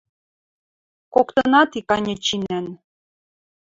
Коктынат 1.13 1.71
иканьы 1.79 2.15
чинӓн 2.25 2.65